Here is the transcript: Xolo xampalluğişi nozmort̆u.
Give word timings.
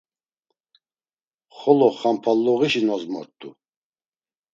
Xolo 1.57 1.87
xampalluğişi 1.99 2.81
nozmort̆u. 2.87 3.49